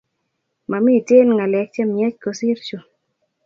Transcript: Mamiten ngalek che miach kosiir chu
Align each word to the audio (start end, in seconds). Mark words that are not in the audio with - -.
Mamiten 0.69 1.27
ngalek 1.35 1.69
che 1.73 1.83
miach 1.91 2.17
kosiir 2.23 2.59
chu 2.67 2.77